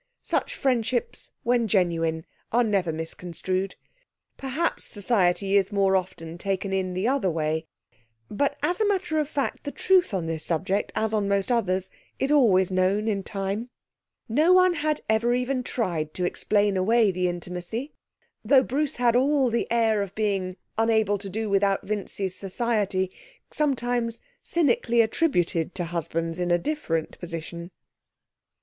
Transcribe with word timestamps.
Such 0.23 0.55
friendships, 0.55 1.29
when 1.43 1.67
genuine, 1.67 2.25
are 2.51 2.63
never 2.63 2.91
misconstrued. 2.91 3.75
Perhaps 4.35 4.83
society 4.85 5.55
is 5.55 5.71
more 5.71 5.95
often 5.95 6.39
taken 6.39 6.73
in 6.73 6.95
the 6.95 7.07
other 7.07 7.29
way. 7.29 7.67
But 8.27 8.57
as 8.63 8.81
a 8.81 8.87
matter 8.87 9.19
of 9.19 9.29
fact 9.29 9.63
the 9.63 9.69
truth 9.71 10.11
on 10.11 10.25
this 10.25 10.43
subject, 10.43 10.91
as 10.95 11.13
on 11.13 11.27
most 11.27 11.51
others, 11.51 11.91
is 12.17 12.31
always 12.31 12.71
known 12.71 13.07
in 13.07 13.21
time. 13.21 13.69
No 14.27 14.51
one 14.53 14.73
had 14.73 15.01
ever 15.07 15.35
even 15.35 15.61
tried 15.61 16.15
to 16.15 16.25
explain 16.25 16.77
away 16.77 17.11
the 17.11 17.27
intimacy, 17.27 17.93
though 18.43 18.63
Bruce 18.63 18.95
had 18.95 19.15
all 19.15 19.51
the 19.51 19.71
air 19.71 20.01
of 20.01 20.15
being 20.15 20.57
unable 20.79 21.19
to 21.19 21.29
do 21.29 21.47
without 21.47 21.85
Vincy's 21.85 22.33
society 22.33 23.11
sometimes 23.51 24.19
cynically 24.41 25.01
attributed 25.01 25.75
to 25.75 25.83
husbands 25.85 26.39
in 26.39 26.49
a 26.49 26.57
different 26.57 27.19
position. 27.19 27.69